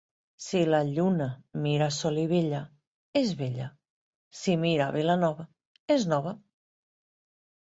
Si 0.43 0.59
la 0.69 0.77
lluna 0.91 1.25
mira 1.65 1.89
a 1.93 1.93
Solivella, 1.97 2.61
és 3.21 3.35
vella; 3.43 3.67
si 4.41 4.57
mira 4.65 4.87
a 4.89 4.97
Vilanova 4.97 5.47
és 5.99 6.09
nova. 6.15 6.35